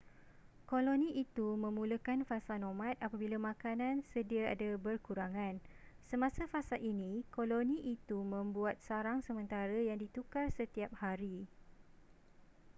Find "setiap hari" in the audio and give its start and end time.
10.57-11.37